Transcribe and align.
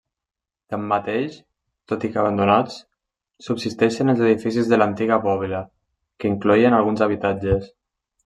Tanmateix, 0.73 1.35
tot 1.91 2.05
i 2.07 2.09
que 2.15 2.19
abandonats, 2.21 2.77
subsisteixen 3.49 4.13
els 4.15 4.23
edificis 4.29 4.71
de 4.73 4.81
l'antiga 4.81 5.21
bòbila, 5.27 5.59
que 6.23 6.31
incloïen 6.35 6.79
alguns 6.79 7.05
habitatges. 7.09 7.69